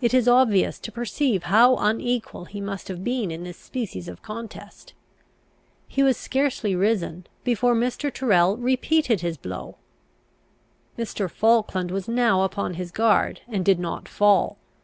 [0.00, 4.20] It is obvious to perceive how unequal he must have been in this species of
[4.20, 4.94] contest.
[5.86, 8.12] He was scarcely risen before Mr.
[8.12, 9.76] Tyrrel repeated his blow.
[10.98, 11.30] Mr.
[11.30, 14.58] Falkland was now upon his guard, and did not fall.